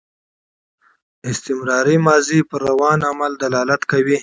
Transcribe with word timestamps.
استمراري 1.31 1.97
ماضي 2.07 2.39
پر 2.49 2.59
روان 2.69 2.99
عمل 3.09 3.31
دلالت 3.43 3.81
کوي. 3.91 4.17